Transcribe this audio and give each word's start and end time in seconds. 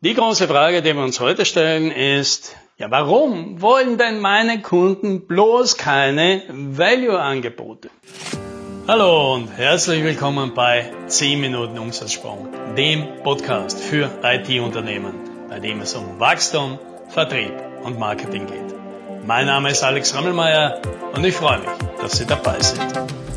Die 0.00 0.14
große 0.14 0.46
Frage, 0.46 0.80
die 0.80 0.94
wir 0.94 1.02
uns 1.02 1.18
heute 1.18 1.44
stellen, 1.44 1.90
ist, 1.90 2.54
ja, 2.76 2.88
warum 2.88 3.60
wollen 3.60 3.98
denn 3.98 4.20
meine 4.20 4.62
Kunden 4.62 5.26
bloß 5.26 5.76
keine 5.76 6.44
Value-Angebote? 6.48 7.90
Hallo 8.86 9.34
und 9.34 9.48
herzlich 9.56 10.04
willkommen 10.04 10.54
bei 10.54 10.92
10 11.08 11.40
Minuten 11.40 11.80
Umsatzsprung, 11.80 12.46
dem 12.76 13.08
Podcast 13.24 13.80
für 13.80 14.08
IT-Unternehmen, 14.22 15.14
bei 15.48 15.58
dem 15.58 15.80
es 15.80 15.96
um 15.96 16.20
Wachstum, 16.20 16.78
Vertrieb 17.08 17.54
und 17.82 17.98
Marketing 17.98 18.46
geht. 18.46 19.26
Mein 19.26 19.46
Name 19.46 19.72
ist 19.72 19.82
Alex 19.82 20.14
Rammelmeier 20.14 20.80
und 21.16 21.24
ich 21.24 21.34
freue 21.34 21.58
mich, 21.58 21.70
dass 22.00 22.18
Sie 22.18 22.24
dabei 22.24 22.60
sind. 22.60 23.27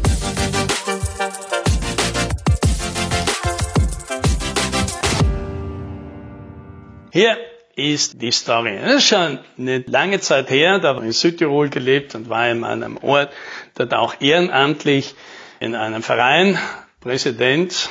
Hier 7.14 7.38
ist 7.76 8.22
die 8.22 8.32
Story. 8.32 8.80
Das 8.82 8.96
ist 8.96 9.08
schon 9.08 9.40
eine 9.58 9.80
lange 9.80 10.22
Zeit 10.22 10.50
her, 10.50 10.80
da 10.80 10.90
habe 10.90 11.00
ich 11.02 11.08
in 11.08 11.12
Südtirol 11.12 11.70
gelebt 11.70 12.16
und 12.16 12.30
war 12.30 12.50
in 12.50 12.64
einem 12.64 12.96
Ort, 12.98 13.34
dort 13.76 13.94
auch 13.94 14.16
ehrenamtlich 14.22 15.16
in 15.60 15.76
einem 15.76 16.04
Verein 16.04 16.58
Präsident 17.02 17.90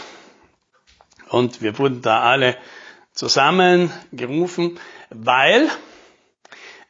und 1.28 1.60
wir 1.60 1.78
wurden 1.78 2.00
da 2.00 2.22
alle 2.22 2.56
zusammengerufen, 3.12 4.80
weil 5.10 5.68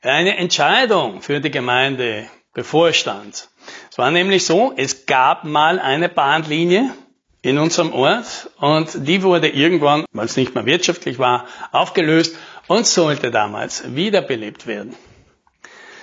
eine 0.01 0.37
Entscheidung 0.37 1.23
für 1.23 1.41
die 1.41 1.51
Gemeinde 1.51 2.29
bevorstand. 2.55 3.49
Es 3.91 3.99
war 3.99 4.13
nämlich 4.13 4.45
so, 4.45 4.73
es 4.77 5.07
gab 5.07 5.43
mal 5.43 5.81
eine 5.81 6.09
Bahnlinie, 6.09 6.95
in 7.43 7.59
unserem 7.59 7.93
Ort 7.93 8.51
und 8.59 9.07
die 9.07 9.23
wurde 9.23 9.49
irgendwann, 9.49 10.05
weil 10.13 10.27
es 10.27 10.37
nicht 10.37 10.55
mehr 10.55 10.67
wirtschaftlich 10.67 11.19
war, 11.19 11.47
aufgelöst 11.73 12.37
und 12.67 12.87
sollte 12.87 13.31
damals 13.31 13.95
wiederbelebt 13.95 14.67
werden. 14.67 14.95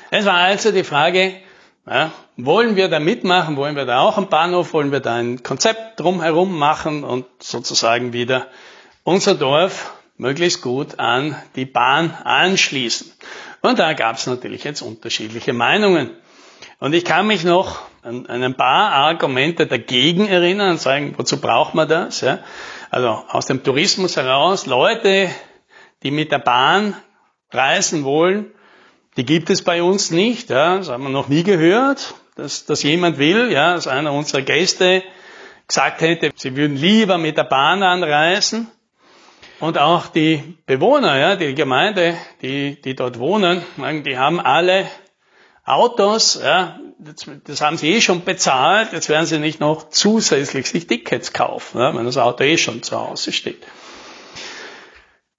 Es 0.10 0.26
war 0.26 0.36
also 0.36 0.72
die 0.72 0.84
Frage, 0.84 1.36
ja, 1.86 2.12
wollen 2.38 2.76
wir 2.76 2.88
da 2.88 3.00
mitmachen, 3.00 3.56
wollen 3.56 3.76
wir 3.76 3.86
da 3.86 4.00
auch 4.00 4.18
einen 4.18 4.30
Bahnhof, 4.30 4.74
wollen 4.74 4.92
wir 4.92 5.00
da 5.00 5.16
ein 5.16 5.44
Konzept 5.44 6.00
drumherum 6.00 6.58
machen 6.58 7.04
und 7.04 7.26
sozusagen 7.40 8.14
wieder 8.14 8.48
unser 9.04 9.36
Dorf 9.36 9.94
möglichst 10.18 10.62
gut 10.62 11.00
an 11.00 11.36
die 11.56 11.66
Bahn 11.66 12.12
anschließen. 12.24 13.12
Und 13.62 13.80
da 13.80 13.94
gab 13.94 14.18
es 14.18 14.28
natürlich 14.28 14.64
jetzt 14.64 14.82
unterschiedliche 14.82 15.54
Meinungen. 15.54 16.12
Und 16.80 16.94
ich 16.94 17.06
kann 17.06 17.26
mich 17.26 17.44
noch 17.44 17.82
an, 18.04 18.28
an 18.28 18.44
ein 18.44 18.56
paar 18.56 18.92
Argumente 18.92 19.66
dagegen 19.66 20.28
erinnern 20.28 20.72
und 20.72 20.82
sagen, 20.82 21.16
wozu 21.18 21.42
braucht 21.42 21.74
man 21.74 21.88
das? 21.88 22.22
Ja? 22.22 22.40
Also 22.92 23.08
aus 23.30 23.48
dem 23.48 23.64
Tourismus 23.64 24.16
heraus, 24.16 24.68
Leute, 24.68 25.30
die 26.04 26.12
mit 26.12 26.32
der 26.32 26.40
Bahn 26.40 26.96
reisen 27.52 28.04
wollen, 28.04 28.52
die 29.18 29.26
gibt 29.26 29.50
es 29.50 29.64
bei 29.64 29.82
uns 29.82 30.12
nicht. 30.12 30.52
Ja? 30.52 30.78
Das 30.78 30.90
haben 30.90 31.04
wir 31.04 31.10
noch 31.10 31.28
nie 31.28 31.44
gehört, 31.44 32.14
dass, 32.36 32.66
dass 32.66 32.84
jemand 32.84 33.18
will, 33.18 33.52
ja, 33.52 33.74
dass 33.74 33.88
einer 33.88 34.14
unserer 34.14 34.44
Gäste 34.44 35.04
gesagt 35.68 36.02
hätte, 36.02 36.32
sie 36.36 36.56
würden 36.56 36.78
lieber 36.78 37.18
mit 37.18 37.38
der 37.38 37.44
Bahn 37.44 37.82
anreisen. 37.82 38.68
Und 39.60 39.80
auch 39.80 40.06
die 40.08 40.56
Bewohner, 40.68 41.18
ja, 41.18 41.36
die 41.36 41.56
Gemeinde, 41.56 42.16
die, 42.44 42.80
die 42.80 42.96
dort 42.96 43.18
wohnen, 43.18 43.64
die 44.06 44.18
haben 44.18 44.40
alle 44.40 44.86
Autos, 45.68 46.40
ja, 46.42 46.80
das 47.44 47.62
haben 47.62 47.76
sie 47.76 47.92
eh 47.92 48.00
schon 48.00 48.24
bezahlt, 48.24 48.94
jetzt 48.94 49.10
werden 49.10 49.26
sie 49.26 49.38
nicht 49.38 49.60
noch 49.60 49.90
zusätzlich 49.90 50.68
sich 50.68 50.88
Tickets 50.88 51.34
kaufen, 51.34 51.80
ja, 51.80 51.94
wenn 51.94 52.06
das 52.06 52.18
Auto 52.18 52.46
eh 52.46 52.58
schon 52.58 52.84
zu 52.84 52.98
Hause 52.98 53.34
steht. 53.34 53.62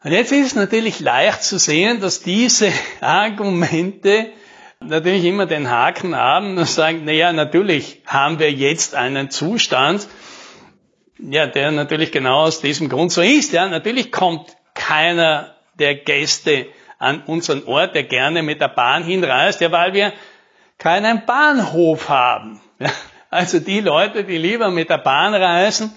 Und 0.05 0.13
jetzt 0.13 0.31
ist 0.31 0.49
es 0.49 0.55
natürlich 0.55 1.01
leicht 1.01 1.43
zu 1.43 1.59
sehen, 1.59 2.03
dass 2.03 2.21
diese 2.21 2.71
Argumente 3.01 4.27
natürlich 4.81 5.25
immer 5.25 5.47
den 5.47 5.71
Haken 5.71 6.15
haben 6.15 6.59
und 6.59 6.69
sagen, 6.69 7.07
naja, 7.07 7.33
natürlich 7.33 8.03
haben 8.05 8.39
wir 8.39 8.53
jetzt 8.53 8.95
einen 8.95 9.31
Zustand, 9.31 10.07
ja, 11.19 11.47
der 11.47 11.71
natürlich 11.71 12.13
genau 12.13 12.43
aus 12.43 12.61
diesem 12.61 12.91
Grund 12.91 13.13
so 13.13 13.23
ist. 13.23 13.53
Ja, 13.53 13.67
natürlich 13.67 14.13
kommt 14.13 14.57
keiner 14.75 15.57
der 15.79 15.95
Gäste 15.95 16.67
an 16.99 17.23
unseren 17.27 17.65
Ort, 17.65 17.95
der 17.95 18.05
gerne 18.05 18.43
mit 18.43 18.61
der 18.61 18.69
Bahn 18.69 19.05
hinreist, 19.05 19.61
ja, 19.61 19.71
weil 19.73 19.93
wir 19.93 20.13
keinen 20.79 21.25
Bahnhof 21.27 22.09
haben. 22.09 22.61
Ja, 22.79 22.91
also 23.31 23.61
die 23.61 23.81
Leute, 23.81 24.25
die 24.25 24.39
lieber 24.39 24.71
mit 24.71 24.89
der 24.89 24.99
Bahn 24.99 25.35
reisen, 25.35 25.93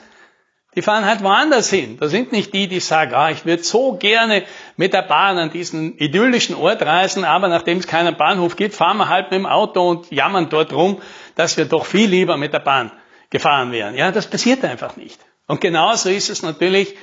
die 0.75 0.81
fahren 0.81 1.05
halt 1.05 1.21
woanders 1.21 1.69
hin. 1.69 1.97
Das 1.99 2.11
sind 2.11 2.31
nicht 2.31 2.53
die, 2.53 2.67
die 2.67 2.79
sagen, 2.79 3.13
ah, 3.13 3.29
ich 3.29 3.45
würde 3.45 3.63
so 3.63 3.97
gerne 3.97 4.43
mit 4.77 4.93
der 4.93 5.01
Bahn 5.01 5.37
an 5.37 5.49
diesen 5.49 5.97
idyllischen 5.97 6.55
Ort 6.55 6.81
reisen, 6.81 7.25
aber 7.25 7.49
nachdem 7.49 7.79
es 7.79 7.87
keinen 7.87 8.15
Bahnhof 8.15 8.55
gibt, 8.55 8.73
fahren 8.73 8.97
wir 8.97 9.09
halt 9.09 9.31
mit 9.31 9.39
dem 9.39 9.45
Auto 9.45 9.89
und 9.89 10.11
jammern 10.11 10.49
dort 10.49 10.71
rum, 10.71 11.01
dass 11.35 11.57
wir 11.57 11.65
doch 11.65 11.85
viel 11.85 12.09
lieber 12.09 12.37
mit 12.37 12.53
der 12.53 12.59
Bahn 12.59 12.91
gefahren 13.29 13.71
wären. 13.71 13.95
Ja, 13.95 14.11
das 14.11 14.27
passiert 14.27 14.63
einfach 14.63 14.95
nicht. 14.95 15.19
Und 15.47 15.59
genauso 15.59 16.09
ist 16.09 16.29
es 16.29 16.41
natürlich 16.41 16.95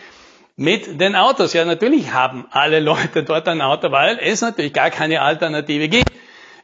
mit 0.58 1.00
den 1.00 1.14
Autos. 1.14 1.52
Ja, 1.52 1.64
natürlich 1.64 2.12
haben 2.12 2.46
alle 2.50 2.80
Leute 2.80 3.22
dort 3.22 3.46
ein 3.46 3.62
Auto, 3.62 3.92
weil 3.92 4.19
es 4.20 4.41
natürlich 4.41 4.72
gar 4.72 4.91
keine 4.91 5.22
Alternative 5.22 5.88
gibt. 5.88 6.10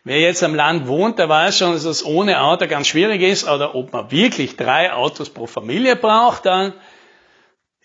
Wer 0.02 0.20
jetzt 0.20 0.42
am 0.42 0.54
Land 0.54 0.88
wohnt, 0.88 1.18
der 1.20 1.28
weiß 1.28 1.56
schon, 1.56 1.72
dass 1.72 1.84
es 1.84 2.04
ohne 2.04 2.42
Auto 2.42 2.66
ganz 2.66 2.88
schwierig 2.88 3.22
ist 3.22 3.48
oder 3.48 3.74
ob 3.74 3.92
man 3.92 4.10
wirklich 4.10 4.56
drei 4.56 4.92
Autos 4.92 5.30
pro 5.30 5.46
Familie 5.46 5.94
braucht, 5.94 6.44
dann, 6.44 6.74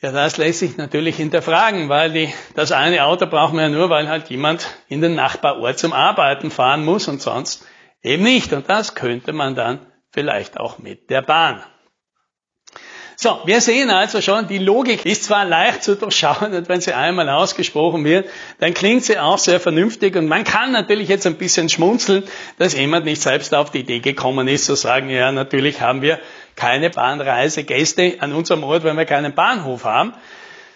ja, 0.02 0.12
das 0.12 0.38
lässt 0.38 0.60
sich 0.60 0.78
natürlich 0.78 1.16
hinterfragen, 1.16 1.90
weil 1.90 2.12
die, 2.12 2.34
das 2.56 2.72
eine 2.72 3.06
Auto 3.06 3.28
braucht 3.28 3.54
man 3.54 3.72
ja 3.72 3.78
nur, 3.78 3.92
weil 3.92 4.10
halt 4.10 4.32
jemand 4.32 4.68
in 4.88 5.02
den 5.02 5.14
Nachbarort 5.14 5.78
zum 5.78 5.94
Arbeiten 5.94 6.50
fahren 6.50 6.84
muss 6.84 7.08
und 7.08 7.22
sonst 7.22 7.66
eben 8.02 8.24
nicht. 8.24 8.52
Und 8.52 8.68
das 8.68 8.96
könnte 8.96 9.32
man 9.32 9.54
dann 9.54 9.86
vielleicht 10.12 10.60
auch 10.60 10.80
mit 10.80 11.12
der 11.12 11.22
Bahn. 11.22 11.64
So, 13.22 13.42
wir 13.44 13.60
sehen 13.60 13.90
also 13.90 14.22
schon, 14.22 14.48
die 14.48 14.60
Logik 14.60 15.06
ist 15.06 15.26
zwar 15.26 15.44
leicht 15.44 15.84
zu 15.84 15.98
durchschauen 15.98 16.54
und 16.54 16.70
wenn 16.70 16.80
sie 16.80 16.94
einmal 16.94 17.28
ausgesprochen 17.28 18.06
wird, 18.06 18.30
dann 18.60 18.74
klingt 18.74 19.04
sie 19.04 19.20
auch 19.20 19.38
sehr 19.38 19.60
vernünftig 19.60 20.16
und 20.16 20.28
man 20.28 20.46
kann 20.46 20.72
natürlich 20.72 21.10
jetzt 21.10 21.28
ein 21.28 21.36
bisschen 21.36 21.68
schmunzeln, 21.68 22.24
dass 22.60 22.78
jemand 22.78 23.04
nicht 23.04 23.22
selbst 23.22 23.54
auf 23.54 23.72
die 23.72 23.80
Idee 23.80 24.00
gekommen 24.00 24.48
ist 24.48 24.64
zu 24.64 24.76
sagen, 24.76 25.10
ja, 25.10 25.34
natürlich 25.34 25.82
haben 25.82 26.02
wir 26.02 26.18
keine 26.56 26.92
Bahnreisegäste 26.92 28.16
an 28.22 28.32
unserem 28.32 28.64
Ort, 28.64 28.86
weil 28.86 28.96
wir 28.96 29.04
keinen 29.04 29.36
Bahnhof 29.36 29.84
haben. 29.84 30.14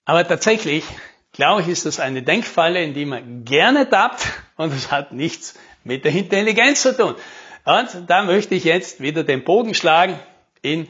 Aber 0.04 0.28
tatsächlich, 0.28 0.84
glaube 1.32 1.62
ich, 1.62 1.70
ist 1.70 1.86
das 1.86 2.02
eine 2.02 2.24
Denkfalle, 2.24 2.84
in 2.84 2.94
die 2.94 3.06
man 3.06 3.46
gerne 3.46 3.90
tappt 3.90 4.28
und 4.58 4.74
es 4.74 4.92
hat 4.92 5.14
nichts 5.14 5.58
mit 5.86 6.04
der 6.04 6.12
Intelligenz 6.12 6.82
zu 6.82 6.98
tun. 6.98 7.16
Und 7.64 7.88
da 8.08 8.24
möchte 8.24 8.54
ich 8.54 8.66
jetzt 8.66 9.00
wieder 9.00 9.24
den 9.24 9.46
Bogen 9.46 9.74
schlagen 9.74 10.20
in 10.62 10.90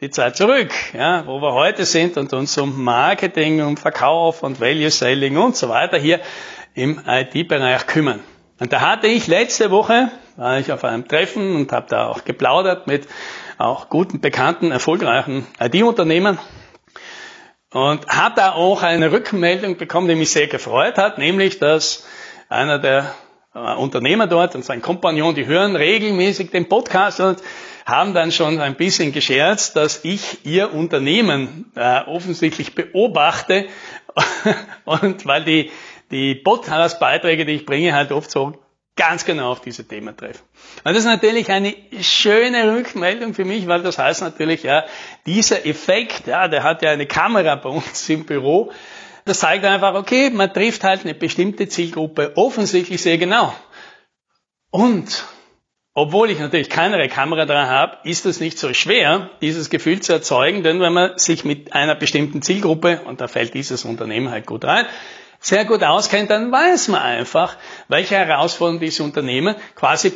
die 0.00 0.10
Zeit 0.10 0.36
zurück, 0.36 0.74
ja, 0.92 1.26
wo 1.26 1.40
wir 1.40 1.54
heute 1.54 1.86
sind 1.86 2.18
und 2.18 2.30
uns 2.34 2.58
um 2.58 2.84
Marketing, 2.84 3.62
um 3.62 3.78
Verkauf 3.78 4.42
und 4.42 4.60
Value 4.60 4.90
Selling 4.90 5.38
und 5.38 5.56
so 5.56 5.70
weiter 5.70 5.96
hier 5.96 6.20
im 6.74 7.00
IT-Bereich 7.06 7.86
kümmern. 7.86 8.20
Und 8.60 8.74
da 8.74 8.82
hatte 8.82 9.06
ich 9.06 9.26
letzte 9.26 9.70
Woche, 9.70 10.10
war 10.36 10.58
ich 10.58 10.70
auf 10.70 10.84
einem 10.84 11.08
Treffen 11.08 11.56
und 11.56 11.72
habe 11.72 11.86
da 11.88 12.08
auch 12.08 12.24
geplaudert 12.24 12.86
mit 12.86 13.08
auch 13.56 13.88
guten, 13.88 14.20
bekannten, 14.20 14.70
erfolgreichen 14.70 15.46
IT-Unternehmern 15.58 16.38
und 17.70 18.06
habe 18.06 18.34
da 18.36 18.52
auch 18.52 18.82
eine 18.82 19.12
Rückmeldung 19.12 19.78
bekommen, 19.78 20.08
die 20.08 20.14
mich 20.14 20.30
sehr 20.30 20.46
gefreut 20.46 20.98
hat, 20.98 21.16
nämlich 21.16 21.58
dass 21.58 22.06
einer 22.50 22.78
der 22.78 23.14
Unternehmer 23.56 24.26
dort 24.26 24.54
und 24.54 24.64
sein 24.64 24.82
Kompagnon, 24.82 25.34
die 25.34 25.46
hören 25.46 25.76
regelmäßig 25.76 26.50
den 26.50 26.68
Podcast 26.68 27.20
und 27.20 27.42
haben 27.86 28.14
dann 28.14 28.32
schon 28.32 28.60
ein 28.60 28.74
bisschen 28.74 29.12
gescherzt, 29.12 29.76
dass 29.76 30.04
ich 30.04 30.44
ihr 30.44 30.74
Unternehmen 30.74 31.70
äh, 31.76 32.00
offensichtlich 32.02 32.74
beobachte 32.74 33.66
und 34.84 35.24
weil 35.24 35.44
die, 35.44 35.70
die 36.10 36.34
Podcast-Beiträge, 36.34 37.46
die 37.46 37.52
ich 37.52 37.66
bringe, 37.66 37.94
halt 37.94 38.12
oft 38.12 38.30
so 38.30 38.54
ganz 38.96 39.24
genau 39.24 39.52
auf 39.52 39.60
diese 39.60 39.86
Themen 39.86 40.16
treffen. 40.16 40.42
Und 40.82 40.94
das 40.94 40.98
ist 40.98 41.04
natürlich 41.04 41.50
eine 41.50 41.74
schöne 42.00 42.74
Rückmeldung 42.74 43.34
für 43.34 43.44
mich, 43.44 43.68
weil 43.68 43.82
das 43.82 43.98
heißt 43.98 44.22
natürlich, 44.22 44.62
ja, 44.62 44.84
dieser 45.26 45.66
Effekt, 45.66 46.26
ja, 46.26 46.48
der 46.48 46.62
hat 46.62 46.82
ja 46.82 46.90
eine 46.90 47.06
Kamera 47.06 47.56
bei 47.56 47.68
uns 47.68 48.08
im 48.08 48.24
Büro, 48.24 48.72
das 49.26 49.40
zeigt 49.40 49.64
einfach, 49.64 49.94
okay, 49.94 50.30
man 50.30 50.52
trifft 50.52 50.84
halt 50.84 51.02
eine 51.02 51.12
bestimmte 51.12 51.68
Zielgruppe 51.68 52.32
offensichtlich 52.36 53.02
sehr 53.02 53.18
genau. 53.18 53.52
Und 54.70 55.24
obwohl 55.94 56.30
ich 56.30 56.38
natürlich 56.38 56.68
keine 56.68 57.08
Kamera 57.08 57.44
dran 57.44 57.68
habe, 57.68 57.98
ist 58.04 58.24
es 58.24 58.38
nicht 58.38 58.58
so 58.58 58.72
schwer, 58.72 59.30
dieses 59.40 59.68
Gefühl 59.68 60.00
zu 60.00 60.12
erzeugen, 60.12 60.62
denn 60.62 60.80
wenn 60.80 60.92
man 60.92 61.18
sich 61.18 61.44
mit 61.44 61.72
einer 61.72 61.94
bestimmten 61.96 62.40
Zielgruppe, 62.40 63.00
und 63.04 63.20
da 63.20 63.28
fällt 63.28 63.54
dieses 63.54 63.84
Unternehmen 63.84 64.30
halt 64.30 64.46
gut 64.46 64.64
rein, 64.64 64.86
sehr 65.40 65.64
gut 65.64 65.82
auskennt, 65.82 66.30
dann 66.30 66.52
weiß 66.52 66.88
man 66.88 67.02
einfach, 67.02 67.56
welche 67.88 68.14
Herausforderungen 68.14 68.80
diese 68.80 69.02
Unternehmen 69.02 69.56
quasi 69.74 70.12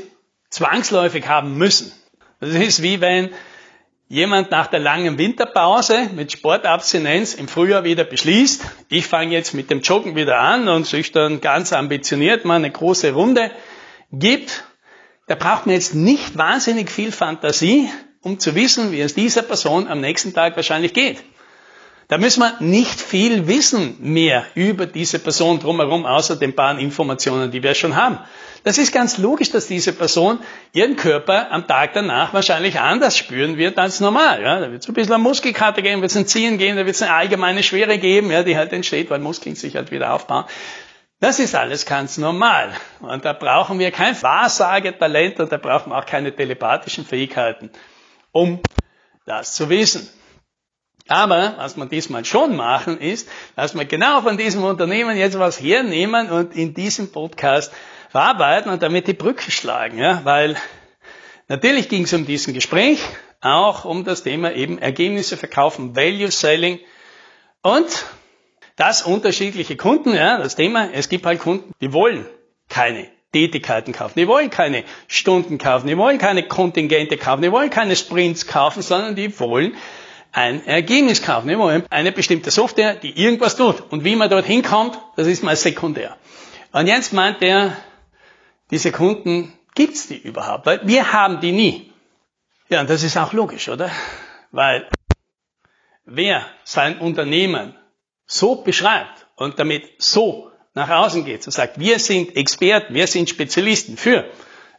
zwangsläufig 0.50 1.26
haben 1.26 1.56
müssen. 1.56 1.92
Das 2.40 2.50
ist 2.50 2.82
wie 2.82 3.00
wenn 3.00 3.30
jemand 4.10 4.50
nach 4.50 4.66
der 4.66 4.80
langen 4.80 5.18
Winterpause 5.18 6.10
mit 6.12 6.32
Sportabstinenz 6.32 7.34
im 7.34 7.46
Frühjahr 7.46 7.84
wieder 7.84 8.02
beschließt, 8.02 8.64
ich 8.88 9.06
fange 9.06 9.32
jetzt 9.32 9.54
mit 9.54 9.70
dem 9.70 9.82
Joggen 9.82 10.16
wieder 10.16 10.40
an 10.40 10.68
und 10.68 10.84
sich 10.84 11.12
dann 11.12 11.40
ganz 11.40 11.72
ambitioniert 11.72 12.44
mal 12.44 12.56
eine 12.56 12.72
große 12.72 13.12
Runde 13.12 13.52
gibt, 14.10 14.64
da 15.28 15.36
braucht 15.36 15.66
man 15.66 15.76
jetzt 15.76 15.94
nicht 15.94 16.36
wahnsinnig 16.36 16.90
viel 16.90 17.12
Fantasie, 17.12 17.88
um 18.20 18.40
zu 18.40 18.56
wissen, 18.56 18.90
wie 18.90 19.00
es 19.00 19.14
dieser 19.14 19.42
Person 19.42 19.86
am 19.86 20.00
nächsten 20.00 20.34
Tag 20.34 20.56
wahrscheinlich 20.56 20.92
geht. 20.92 21.22
Da 22.10 22.18
müssen 22.18 22.40
wir 22.40 22.56
nicht 22.58 23.00
viel 23.00 23.46
wissen 23.46 23.96
mehr 24.00 24.44
über 24.56 24.86
diese 24.86 25.20
Person 25.20 25.60
drumherum, 25.60 26.04
außer 26.04 26.34
den 26.34 26.56
paar 26.56 26.76
Informationen, 26.76 27.52
die 27.52 27.62
wir 27.62 27.74
schon 27.74 27.94
haben. 27.94 28.18
Das 28.64 28.78
ist 28.78 28.92
ganz 28.92 29.16
logisch, 29.16 29.52
dass 29.52 29.68
diese 29.68 29.92
Person 29.92 30.40
ihren 30.72 30.96
Körper 30.96 31.52
am 31.52 31.68
Tag 31.68 31.92
danach 31.94 32.34
wahrscheinlich 32.34 32.80
anders 32.80 33.16
spüren 33.16 33.56
wird 33.58 33.78
als 33.78 34.00
normal. 34.00 34.42
Ja, 34.42 34.58
da 34.58 34.72
wird 34.72 34.82
es 34.82 34.88
ein 34.88 34.94
bisschen 34.94 35.14
eine 35.14 35.22
Muskelkarte 35.22 35.82
geben, 35.82 36.02
wird 36.02 36.10
es 36.10 36.16
ein 36.16 36.26
Ziehen 36.26 36.58
gehen, 36.58 36.76
da 36.76 36.84
wird 36.84 36.96
es 36.96 37.02
eine 37.02 37.14
allgemeine 37.14 37.62
Schwere 37.62 37.96
geben, 37.96 38.32
ja, 38.32 38.42
die 38.42 38.56
halt 38.56 38.72
entsteht, 38.72 39.08
weil 39.08 39.20
Muskeln 39.20 39.54
sich 39.54 39.76
halt 39.76 39.92
wieder 39.92 40.12
aufbauen. 40.12 40.46
Das 41.20 41.38
ist 41.38 41.54
alles 41.54 41.86
ganz 41.86 42.18
normal. 42.18 42.72
Und 42.98 43.24
da 43.24 43.34
brauchen 43.34 43.78
wir 43.78 43.92
kein 43.92 44.20
Wahrsagetalent 44.20 45.38
und 45.38 45.52
da 45.52 45.58
brauchen 45.58 45.92
wir 45.92 45.96
auch 45.96 46.06
keine 46.06 46.34
telepathischen 46.34 47.06
Fähigkeiten, 47.06 47.70
um 48.32 48.58
das 49.26 49.54
zu 49.54 49.68
wissen. 49.68 50.10
Aber 51.08 51.55
was 51.56 51.76
wir 51.76 51.87
diesmal 51.87 52.25
schon 52.25 52.56
machen, 52.56 52.99
ist, 52.99 53.29
dass 53.56 53.75
wir 53.75 53.85
genau 53.85 54.23
von 54.23 54.37
diesem 54.37 54.62
Unternehmen 54.64 55.17
jetzt 55.17 55.38
was 55.38 55.61
hernehmen 55.61 56.31
und 56.31 56.55
in 56.55 56.75
diesem 56.75 57.11
Podcast 57.11 57.73
verarbeiten 58.11 58.70
und 58.70 58.82
damit 58.82 59.06
die 59.06 59.14
Brücke 59.14 59.50
schlagen. 59.50 59.99
Ja? 59.99 60.20
Weil 60.25 60.56
natürlich 61.49 61.88
ging 61.88 62.05
es 62.05 62.12
um 62.12 62.26
diesen 62.26 62.55
Gespräch, 62.55 63.00
auch 63.41 63.85
um 63.85 64.05
das 64.05 64.23
Thema 64.23 64.52
eben 64.52 64.79
Ergebnisse 64.79 65.37
verkaufen, 65.37 65.97
Value 65.97 66.31
Selling 66.31 66.79
und 67.62 68.05
das 68.76 69.03
unterschiedliche 69.03 69.76
Kunden. 69.76 70.14
Ja? 70.14 70.38
Das 70.38 70.56
Thema, 70.56 70.91
es 70.93 71.08
gibt 71.08 71.26
halt 71.26 71.41
Kunden, 71.41 71.73
die 71.81 71.93
wollen 71.93 72.26
keine 72.69 73.08
Tätigkeiten 73.32 73.93
kaufen. 73.93 74.14
Die 74.17 74.26
wollen 74.26 74.50
keine 74.50 74.85
Stunden 75.06 75.58
kaufen, 75.58 75.87
die 75.87 75.96
wollen 75.96 76.19
keine 76.19 76.43
Kontingente 76.43 77.17
kaufen, 77.17 77.43
die 77.43 77.53
wollen 77.53 77.70
keine 77.70 77.94
Sprints 77.94 78.46
kaufen, 78.46 78.82
sondern 78.82 79.14
die 79.14 79.38
wollen 79.38 79.76
ein 80.32 80.65
Ergebnis 80.67 81.23
kaufen. 81.23 81.49
Wir 81.49 81.85
eine 81.91 82.12
bestimmte 82.12 82.50
Software, 82.50 82.94
die 82.94 83.21
irgendwas 83.21 83.56
tut. 83.56 83.82
Und 83.91 84.05
wie 84.05 84.17
man 84.17 84.31
dorthin 84.31 84.62
kommt, 84.62 84.99
das 85.17 85.27
ist 85.27 85.43
mal 85.43 85.56
sekundär. 85.56 86.17
Und 86.73 86.87
jetzt 86.87 87.12
meint 87.12 87.43
er, 87.43 87.77
diese 88.71 88.93
Kunden, 88.93 89.53
gibt's 89.75 90.06
die 90.06 90.19
überhaupt? 90.19 90.67
Weil 90.67 90.81
wir 90.85 91.12
haben 91.12 91.41
die 91.41 91.53
nie. 91.53 91.93
Ja, 92.69 92.81
und 92.81 92.91
das 92.91 93.03
ist 93.03 93.17
auch 93.17 93.32
logisch, 93.32 93.69
oder? 93.69 93.91
Weil 94.53 94.88
wer 96.05 96.47
sein 96.65 96.99
Unternehmen 96.99 97.75
so 98.27 98.56
beschreibt 98.56 99.27
und 99.35 99.59
damit 99.59 99.91
so 99.99 100.50
nach 100.75 100.88
außen 100.88 101.25
geht 101.25 101.44
und 101.47 101.53
sagt, 101.53 101.81
wir 101.81 101.99
sind 101.99 102.37
Experten, 102.37 102.94
wir 102.94 103.09
sind 103.09 103.29
Spezialisten 103.29 103.97
für 103.97 104.25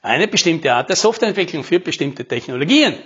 eine 0.02 0.28
bestimmte 0.28 0.74
Art 0.74 0.90
der 0.90 0.96
Softwareentwicklung, 0.96 1.64
für 1.64 1.80
bestimmte 1.80 2.26
Technologien, 2.26 2.98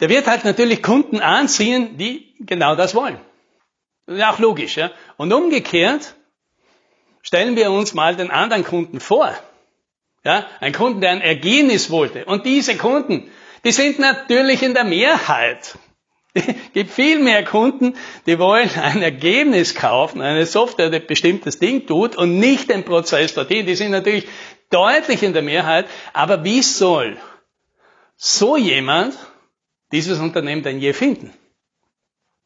der 0.00 0.08
wird 0.08 0.26
halt 0.26 0.44
natürlich 0.44 0.82
Kunden 0.82 1.20
anziehen, 1.20 1.96
die 1.96 2.34
genau 2.40 2.74
das 2.74 2.94
wollen. 2.94 3.18
Das 4.06 4.16
ist 4.16 4.24
auch 4.24 4.38
logisch. 4.38 4.76
Ja? 4.76 4.90
Und 5.16 5.32
umgekehrt 5.32 6.14
stellen 7.22 7.56
wir 7.56 7.70
uns 7.70 7.94
mal 7.94 8.16
den 8.16 8.30
anderen 8.30 8.64
Kunden 8.64 8.98
vor. 8.98 9.32
Ja? 10.24 10.46
Ein 10.60 10.72
Kunden, 10.72 11.00
der 11.00 11.10
ein 11.10 11.20
Ergebnis 11.20 11.90
wollte. 11.90 12.24
Und 12.24 12.46
diese 12.46 12.76
Kunden, 12.76 13.30
die 13.64 13.72
sind 13.72 13.98
natürlich 13.98 14.62
in 14.62 14.74
der 14.74 14.84
Mehrheit. 14.84 15.76
Es 16.32 16.44
gibt 16.72 16.92
viel 16.92 17.18
mehr 17.18 17.44
Kunden, 17.44 17.96
die 18.26 18.38
wollen 18.38 18.70
ein 18.80 19.02
Ergebnis 19.02 19.74
kaufen, 19.74 20.20
eine 20.20 20.46
Software, 20.46 20.88
die 20.88 20.98
ein 20.98 21.06
bestimmtes 21.06 21.58
Ding 21.58 21.86
tut 21.86 22.16
und 22.16 22.38
nicht 22.38 22.70
den 22.70 22.84
Prozess 22.84 23.34
dorthin. 23.34 23.66
Die 23.66 23.74
sind 23.74 23.90
natürlich 23.90 24.28
deutlich 24.70 25.22
in 25.22 25.32
der 25.32 25.42
Mehrheit. 25.42 25.86
Aber 26.12 26.44
wie 26.44 26.62
soll 26.62 27.16
so 28.16 28.56
jemand 28.56 29.14
dieses 29.92 30.18
Unternehmen 30.18 30.62
denn 30.62 30.78
je 30.78 30.92
finden? 30.92 31.32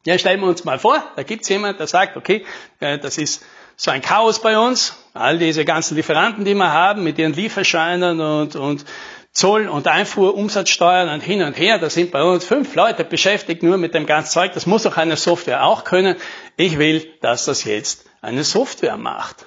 Ja, 0.05 0.17
stellen 0.19 0.39
wir 0.41 0.47
uns 0.47 0.63
mal 0.63 0.77
vor, 0.77 1.03
da 1.15 1.23
gibt's 1.23 1.49
jemand, 1.49 1.79
der 1.79 1.87
sagt, 1.87 2.15
okay, 2.15 2.45
äh, 2.79 2.99
das 2.99 3.17
ist 3.17 3.43
so 3.75 3.91
ein 3.91 4.01
Chaos 4.01 4.39
bei 4.39 4.57
uns, 4.57 4.97
all 5.13 5.39
diese 5.39 5.65
ganzen 5.65 5.95
Lieferanten, 5.95 6.45
die 6.45 6.53
wir 6.53 6.71
haben, 6.71 7.03
mit 7.03 7.17
ihren 7.17 7.33
Lieferscheinen 7.33 8.21
und, 8.21 8.55
und 8.55 8.85
Zoll 9.31 9.67
und 9.67 9.87
Einfuhr, 9.87 10.35
Umsatzsteuern 10.35 11.09
und 11.09 11.21
hin 11.21 11.41
und 11.41 11.57
her, 11.57 11.77
da 11.77 11.89
sind 11.89 12.11
bei 12.11 12.23
uns 12.23 12.45
fünf 12.45 12.73
Leute 12.75 13.03
beschäftigt 13.03 13.63
nur 13.63 13.77
mit 13.77 13.93
dem 13.93 14.05
ganzen 14.05 14.31
Zeug, 14.31 14.53
das 14.53 14.65
muss 14.65 14.83
doch 14.83 14.95
eine 14.95 15.17
Software 15.17 15.65
auch 15.65 15.83
können. 15.83 16.15
Ich 16.55 16.77
will, 16.77 17.05
dass 17.19 17.45
das 17.45 17.65
jetzt 17.65 18.05
eine 18.21 18.45
Software 18.45 18.95
macht. 18.95 19.45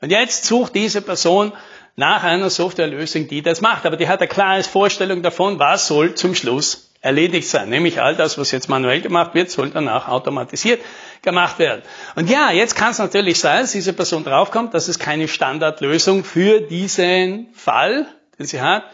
Und 0.00 0.10
jetzt 0.10 0.44
sucht 0.44 0.74
diese 0.74 1.02
Person 1.02 1.52
nach 1.94 2.24
einer 2.24 2.50
Softwarelösung, 2.50 3.28
die 3.28 3.42
das 3.42 3.60
macht. 3.60 3.86
Aber 3.86 3.96
die 3.96 4.08
hat 4.08 4.20
eine 4.20 4.28
klare 4.28 4.62
Vorstellung 4.62 5.22
davon, 5.22 5.58
was 5.58 5.86
soll 5.86 6.14
zum 6.14 6.34
Schluss 6.34 6.85
erledigt 7.00 7.48
sein. 7.48 7.68
Nämlich 7.68 8.00
all 8.00 8.16
das, 8.16 8.38
was 8.38 8.50
jetzt 8.50 8.68
manuell 8.68 9.00
gemacht 9.00 9.34
wird, 9.34 9.50
soll 9.50 9.70
danach 9.70 10.08
automatisiert 10.08 10.80
gemacht 11.22 11.58
werden. 11.58 11.82
Und 12.14 12.30
ja, 12.30 12.50
jetzt 12.50 12.74
kann 12.74 12.90
es 12.90 12.98
natürlich 12.98 13.38
sein, 13.38 13.62
dass 13.62 13.72
diese 13.72 13.92
Person 13.92 14.24
draufkommt, 14.24 14.74
dass 14.74 14.88
es 14.88 14.98
keine 14.98 15.28
Standardlösung 15.28 16.24
für 16.24 16.60
diesen 16.60 17.52
Fall, 17.54 18.06
den 18.38 18.46
sie 18.46 18.60
hat, 18.60 18.84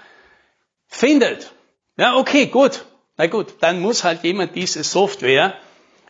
findet. 0.87 1.53
Ja, 1.97 2.17
okay, 2.17 2.47
gut. 2.47 2.85
Na 3.17 3.27
gut, 3.27 3.55
dann 3.61 3.81
muss 3.81 4.05
halt 4.05 4.23
jemand 4.23 4.55
diese 4.55 4.83
Software 4.85 5.55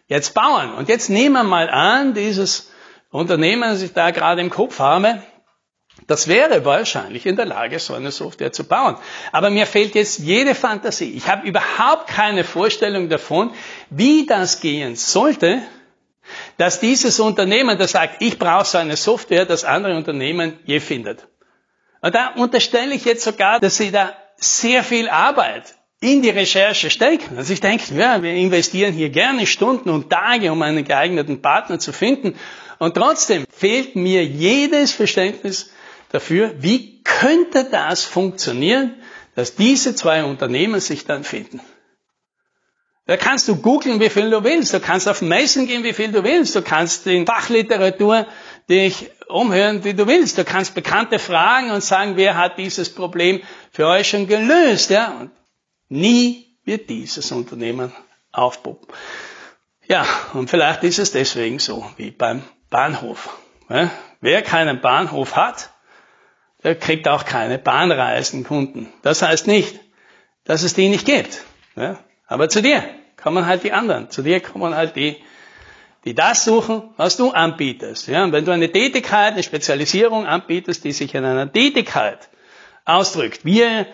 jetzt 0.06 0.34
bauen. 0.34 0.74
Und 0.74 0.88
jetzt 0.88 1.10
nehmen 1.10 1.34
wir 1.34 1.44
mal 1.44 1.68
an, 1.68 2.14
dieses 2.14 2.70
Unternehmen, 3.10 3.62
das 3.62 3.82
ich 3.82 3.92
da 3.92 4.10
gerade 4.10 4.40
im 4.40 4.50
Kopf 4.50 4.78
habe, 4.78 5.22
das 6.06 6.28
wäre 6.28 6.64
wahrscheinlich 6.64 7.26
in 7.26 7.36
der 7.36 7.46
Lage, 7.46 7.78
so 7.78 7.94
eine 7.94 8.10
Software 8.10 8.52
zu 8.52 8.64
bauen. 8.64 8.96
Aber 9.30 9.50
mir 9.50 9.66
fehlt 9.66 9.94
jetzt 9.94 10.18
jede 10.18 10.54
Fantasie. 10.54 11.12
Ich 11.12 11.28
habe 11.28 11.46
überhaupt 11.46 12.08
keine 12.08 12.44
Vorstellung 12.44 13.08
davon, 13.08 13.52
wie 13.90 14.26
das 14.26 14.60
gehen 14.60 14.96
sollte, 14.96 15.62
dass 16.56 16.80
dieses 16.80 17.20
Unternehmen, 17.20 17.78
das 17.78 17.92
sagt, 17.92 18.22
ich 18.22 18.38
brauche 18.38 18.64
so 18.64 18.78
eine 18.78 18.96
Software, 18.96 19.44
das 19.44 19.64
andere 19.64 19.96
Unternehmen 19.96 20.58
je 20.64 20.80
findet. 20.80 21.26
Und 22.00 22.14
da 22.14 22.32
unterstelle 22.36 22.94
ich 22.94 23.04
jetzt 23.04 23.24
sogar, 23.24 23.60
dass 23.60 23.76
sie 23.76 23.90
da 23.90 24.12
sehr 24.36 24.82
viel 24.82 25.08
Arbeit 25.08 25.74
in 26.00 26.20
die 26.20 26.30
Recherche 26.30 26.90
stecken. 26.90 27.38
Also 27.38 27.52
ich 27.52 27.60
denke, 27.60 27.94
ja, 27.94 28.20
wir 28.22 28.32
investieren 28.34 28.92
hier 28.92 29.10
gerne 29.10 29.46
Stunden 29.46 29.88
und 29.88 30.10
Tage, 30.10 30.50
um 30.50 30.60
einen 30.62 30.84
geeigneten 30.84 31.40
Partner 31.40 31.78
zu 31.78 31.92
finden. 31.92 32.34
Und 32.78 32.94
trotzdem 32.94 33.44
fehlt 33.48 33.94
mir 33.94 34.24
jedes 34.24 34.90
Verständnis 34.90 35.71
dafür, 36.12 36.54
wie 36.58 37.02
könnte 37.02 37.64
das 37.64 38.04
funktionieren, 38.04 38.94
dass 39.34 39.54
diese 39.54 39.94
zwei 39.94 40.24
Unternehmen 40.24 40.80
sich 40.80 41.04
dann 41.04 41.24
finden. 41.24 41.60
Da 43.06 43.16
kannst 43.16 43.48
du 43.48 43.56
googeln, 43.56 43.98
wie 43.98 44.10
viel 44.10 44.30
du 44.30 44.44
willst. 44.44 44.72
Du 44.74 44.80
kannst 44.80 45.08
auf 45.08 45.22
Messen 45.22 45.66
gehen, 45.66 45.82
wie 45.82 45.92
viel 45.92 46.12
du 46.12 46.22
willst. 46.22 46.54
Du 46.54 46.62
kannst 46.62 47.06
in 47.06 47.26
Fachliteratur 47.26 48.26
dich 48.70 49.10
umhören, 49.28 49.82
wie 49.82 49.94
du 49.94 50.06
willst. 50.06 50.38
Du 50.38 50.44
kannst 50.44 50.74
Bekannte 50.74 51.18
fragen 51.18 51.72
und 51.72 51.82
sagen, 51.82 52.16
wer 52.16 52.36
hat 52.36 52.58
dieses 52.58 52.94
Problem 52.94 53.42
für 53.72 53.88
euch 53.88 54.08
schon 54.10 54.28
gelöst. 54.28 54.90
Ja? 54.90 55.18
Und 55.18 55.32
nie 55.88 56.56
wird 56.64 56.88
dieses 56.90 57.32
Unternehmen 57.32 57.92
aufpoppen. 58.30 58.86
Ja, 59.88 60.06
und 60.32 60.48
vielleicht 60.48 60.84
ist 60.84 61.00
es 61.00 61.10
deswegen 61.10 61.58
so 61.58 61.84
wie 61.96 62.12
beim 62.12 62.44
Bahnhof. 62.70 63.36
Wer 64.20 64.42
keinen 64.42 64.80
Bahnhof 64.80 65.34
hat, 65.34 65.70
der 66.64 66.76
kriegt 66.76 67.08
auch 67.08 67.24
keine 67.24 67.58
Bahnreisenkunden. 67.58 68.92
Das 69.02 69.22
heißt 69.22 69.46
nicht, 69.46 69.80
dass 70.44 70.62
es 70.62 70.74
die 70.74 70.88
nicht 70.88 71.06
gibt. 71.06 71.44
Ja? 71.76 71.98
Aber 72.26 72.48
zu 72.48 72.62
dir 72.62 72.84
kommen 73.20 73.46
halt 73.46 73.64
die 73.64 73.72
anderen. 73.72 74.10
Zu 74.10 74.22
dir 74.22 74.40
kommen 74.40 74.74
halt 74.74 74.96
die, 74.96 75.16
die 76.04 76.14
das 76.14 76.44
suchen, 76.44 76.82
was 76.96 77.16
du 77.16 77.30
anbietest. 77.30 78.08
Ja? 78.08 78.24
Und 78.24 78.32
wenn 78.32 78.44
du 78.44 78.52
eine 78.52 78.70
Tätigkeit, 78.70 79.34
eine 79.34 79.42
Spezialisierung 79.42 80.26
anbietest, 80.26 80.84
die 80.84 80.92
sich 80.92 81.14
in 81.14 81.24
einer 81.24 81.50
Tätigkeit 81.50 82.28
ausdrückt, 82.84 83.44
wir 83.44 83.86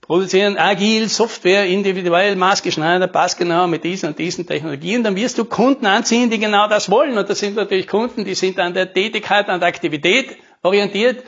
produzieren 0.00 0.58
agil 0.58 1.08
Software, 1.08 1.66
individuell, 1.66 2.34
maßgeschneidert, 2.34 3.12
passgenau 3.12 3.68
mit 3.68 3.84
diesen 3.84 4.08
und 4.08 4.18
diesen 4.18 4.46
Technologien, 4.46 5.04
dann 5.04 5.14
wirst 5.14 5.38
du 5.38 5.44
Kunden 5.44 5.86
anziehen, 5.86 6.30
die 6.30 6.40
genau 6.40 6.68
das 6.68 6.90
wollen. 6.90 7.16
Und 7.16 7.28
das 7.30 7.38
sind 7.38 7.54
natürlich 7.54 7.86
Kunden, 7.86 8.24
die 8.24 8.34
sind 8.34 8.58
an 8.58 8.74
der 8.74 8.92
Tätigkeit, 8.92 9.48
an 9.48 9.60
der 9.60 9.68
Aktivität 9.68 10.36
orientiert 10.62 11.22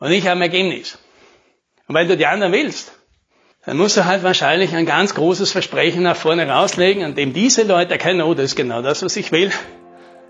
und 0.00 0.08
nicht 0.08 0.28
am 0.28 0.42
Ergebnis. 0.42 0.98
Und 1.86 1.94
weil 1.94 2.08
du 2.08 2.16
die 2.16 2.26
anderen 2.26 2.52
willst, 2.52 2.92
dann 3.64 3.76
musst 3.76 3.96
du 3.96 4.06
halt 4.06 4.22
wahrscheinlich 4.22 4.74
ein 4.74 4.86
ganz 4.86 5.14
großes 5.14 5.52
Versprechen 5.52 6.02
nach 6.02 6.16
vorne 6.16 6.48
rauslegen, 6.48 7.04
an 7.04 7.14
dem 7.14 7.32
diese 7.32 7.62
Leute 7.62 7.92
erkennen, 7.92 8.22
oh, 8.22 8.34
das 8.34 8.46
ist 8.46 8.56
genau 8.56 8.82
das, 8.82 9.02
was 9.02 9.16
ich 9.16 9.30
will. 9.32 9.52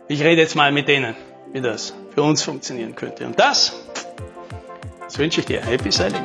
Ich 0.09 0.23
rede 0.23 0.43
jetzt 0.43 0.57
mal 0.57 0.73
mit 0.73 0.89
denen, 0.89 1.15
wie 1.53 1.61
das 1.61 1.95
für 2.15 2.23
uns 2.23 2.43
funktionieren 2.43 2.97
könnte. 2.97 3.25
Und 3.25 3.39
das, 3.39 3.73
das 5.01 5.19
wünsche 5.19 5.41
ich 5.41 5.47
dir. 5.47 5.63
Happy 5.63 5.93
Selling. 5.93 6.25